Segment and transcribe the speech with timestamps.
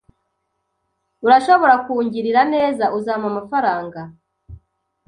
[1.25, 2.85] Urashobora kungirira neza?
[2.97, 4.01] Uzampa amafaranga?